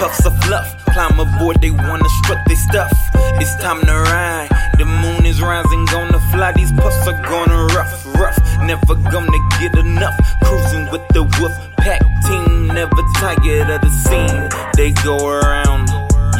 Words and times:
Puffs 0.00 0.24
of 0.24 0.32
fluff. 0.44 0.82
Climb 0.94 1.20
aboard, 1.20 1.60
they 1.60 1.70
wanna 1.70 2.08
strut 2.22 2.38
their 2.46 2.56
stuff. 2.56 2.90
It's 3.36 3.54
time 3.56 3.84
to 3.84 3.92
ride. 3.92 4.48
The 4.78 4.86
moon 4.86 5.26
is 5.26 5.42
rising, 5.42 5.84
gonna 5.92 6.18
fly. 6.32 6.52
These 6.52 6.72
puffs 6.72 7.06
are 7.06 7.20
gonna 7.28 7.66
ruff, 7.76 8.06
ruff. 8.16 8.38
Never 8.62 8.94
gonna 8.94 9.38
get 9.60 9.76
enough. 9.76 10.16
Cruising 10.42 10.90
with 10.90 11.06
the 11.08 11.24
wolf 11.36 11.52
pack 11.76 12.00
team. 12.26 12.68
Never 12.68 13.02
tired 13.16 13.68
of 13.68 13.82
the 13.82 13.90
scene. 13.90 14.48
They 14.74 14.92
go 15.04 15.18
around. 15.20 15.90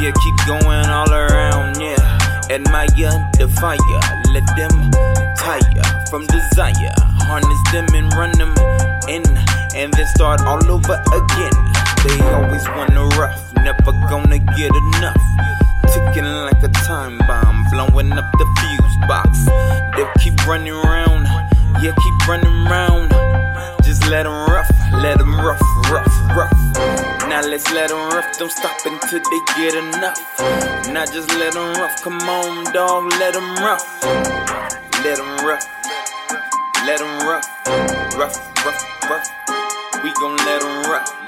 Yeah, 0.01 0.13
keep 0.13 0.37
going 0.47 0.89
all 0.89 1.13
around. 1.13 1.79
Yeah. 1.79 2.01
Admire 2.49 3.13
the 3.37 3.47
fire. 3.61 4.01
Let 4.33 4.47
them 4.57 4.91
tire 5.37 6.07
from 6.09 6.25
desire. 6.27 6.95
Harness 7.29 7.63
them 7.73 7.87
and 7.93 8.11
run 8.15 8.33
them 8.39 8.55
in. 9.07 9.23
And 9.77 9.93
then 9.93 10.07
start 10.17 10.41
all 10.41 10.65
over 10.71 10.97
again. 11.13 11.80
They 12.05 12.19
always 12.33 12.67
wanna 12.71 13.07
ruff. 13.19 13.53
Never 13.57 13.93
gonna 14.09 14.39
get 14.39 14.73
enough. 14.75 15.21
Ticking 15.93 16.25
like 16.25 16.63
a 16.63 16.69
time 16.69 17.19
bomb, 17.19 17.67
blowing 17.73 18.13
up 18.13 18.31
the 18.39 18.47
fuse 18.59 18.97
box. 19.09 19.47
They'll 19.97 20.13
keep 20.19 20.47
running 20.47 20.73
around, 20.73 21.27
yeah, 21.83 21.93
keep 21.93 22.29
running 22.29 22.67
around. 22.67 23.11
Just 23.83 24.07
let 24.09 24.23
them 24.23 24.49
ruff, 24.49 24.71
let 25.03 25.19
them 25.19 25.35
ruff, 25.41 25.61
ruff, 25.91 26.07
ruff. 26.37 26.53
Now 27.29 27.43
let's 27.43 27.71
let 27.73 27.89
them 27.91 28.09
ruff, 28.11 28.39
don't 28.39 28.51
stop 28.51 28.79
until 28.87 29.21
they 29.21 29.41
get 29.57 29.75
enough. 29.75 30.19
Now 30.89 31.05
just 31.05 31.29
let 31.35 31.53
them 31.53 31.75
ruff, 31.75 32.03
come 32.03 32.21
on, 32.21 32.73
dog, 32.73 33.13
let 33.19 33.35
them 33.35 33.57
ruff. 33.57 33.85
Let 35.05 35.17
them 35.17 35.47
ruff, 35.47 35.67
let 36.87 36.99
them 36.99 37.29
ruff, 37.29 37.47
ruff, 38.17 38.37
ruff, 38.65 39.11
ruff. 39.11 39.27
We 40.03 40.13
gon' 40.15 40.37
let 40.37 40.63
them 40.63 40.91
ruff, 40.91 41.20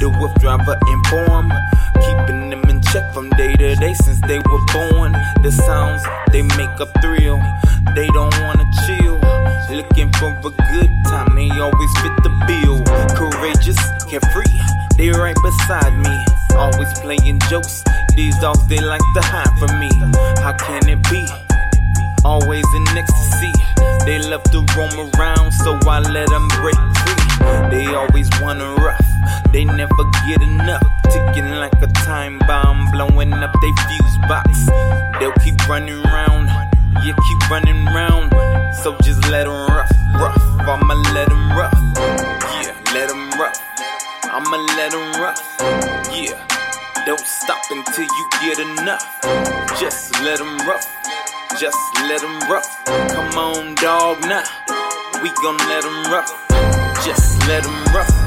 The 0.00 0.08
wolf 0.08 0.34
driver 0.38 0.78
inform. 0.94 1.50
Keeping 1.98 2.50
them 2.50 2.62
in 2.70 2.80
check 2.82 3.12
from 3.12 3.30
day 3.30 3.54
to 3.56 3.74
day 3.74 3.94
since 3.94 4.20
they 4.22 4.38
were 4.38 4.64
born. 4.72 5.12
The 5.42 5.50
sounds 5.50 6.02
they 6.30 6.42
make 6.42 6.70
a 6.78 6.86
thrill. 7.02 7.42
They 7.94 8.06
don't 8.08 8.34
wanna 8.40 8.66
chill. 8.86 9.18
Looking 9.74 10.12
for 10.14 10.30
a 10.30 10.50
good 10.72 10.92
time, 11.04 11.34
they 11.34 11.50
always 11.58 11.92
fit 11.98 12.14
the 12.22 12.30
bill. 12.46 12.78
Courageous, 13.18 13.78
carefree, 14.08 14.54
they 14.96 15.10
right 15.10 15.36
beside 15.42 15.98
me. 15.98 16.14
Always 16.56 16.88
playing 17.00 17.40
jokes. 17.50 17.82
These 18.14 18.38
dogs 18.38 18.66
they 18.68 18.80
like 18.80 19.02
to 19.14 19.20
hide 19.20 19.50
from 19.58 19.78
me. 19.78 19.90
How 20.42 20.54
can 20.54 20.88
it 20.88 21.02
be? 21.10 21.26
Always 22.24 22.66
in 22.74 22.86
ecstasy. 22.96 23.52
They 24.06 24.18
love 24.18 24.44
to 24.54 24.64
roam 24.76 25.10
around, 25.14 25.52
so 25.52 25.78
I 25.88 26.00
let 26.00 26.28
them 26.28 26.48
break 26.48 26.78
free. 27.02 27.07
They 27.70 27.86
always 27.94 28.28
wanna 28.40 28.74
ruff, 28.74 29.04
they 29.52 29.64
never 29.64 30.04
get 30.26 30.42
enough. 30.42 30.82
Ticking 31.10 31.50
like 31.52 31.74
a 31.82 31.86
time 32.04 32.38
bomb, 32.40 32.90
blowing 32.92 33.32
up 33.32 33.52
they 33.60 33.72
fuse 33.86 34.18
box. 34.28 34.66
They'll 35.18 35.32
keep 35.44 35.56
running 35.68 36.02
round, 36.02 36.48
yeah, 37.04 37.14
keep 37.28 37.50
running 37.50 37.84
round. 37.86 38.32
So 38.82 38.96
just 39.02 39.26
let 39.28 39.44
them 39.44 39.66
ruff, 39.68 39.90
ruff. 40.14 40.42
I'ma 40.60 40.94
let 41.14 41.28
them 41.28 41.50
ruff, 41.52 41.74
yeah, 42.62 42.74
let 42.94 43.08
them 43.08 43.30
ruff. 43.32 43.56
I'ma 44.24 44.56
let 44.76 44.90
them 44.92 45.20
ruff, 45.20 45.40
yeah. 46.12 46.44
Don't 47.06 47.20
stop 47.20 47.62
until 47.70 48.04
you 48.04 48.28
get 48.42 48.58
enough. 48.58 49.02
Just 49.80 50.12
let 50.22 50.38
them 50.38 50.58
ruff. 50.68 50.86
Just 51.58 51.78
let 52.02 52.20
them 52.20 52.38
ruff. 52.50 52.84
Come 52.84 53.38
on, 53.38 53.74
dog, 53.76 54.20
now. 54.20 54.42
We 55.22 55.30
gon' 55.42 55.56
let 55.68 55.84
them 55.84 56.12
ruff. 56.12 56.47
Just 57.04 57.46
let 57.46 57.62
them 57.62 57.84
ruff. 57.94 58.17